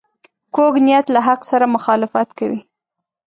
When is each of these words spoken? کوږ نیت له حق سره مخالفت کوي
کوږ 0.55 0.73
نیت 0.85 1.05
له 1.15 1.19
حق 1.27 1.41
سره 1.51 1.65
مخالفت 1.75 2.29
کوي 2.39 2.61